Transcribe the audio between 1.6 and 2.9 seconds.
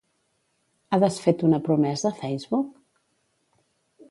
promesa, Facebook?